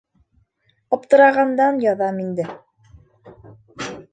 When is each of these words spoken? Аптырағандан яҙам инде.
Аптырағандан 0.97 1.77
яҙам 1.85 2.19
инде. 2.27 2.49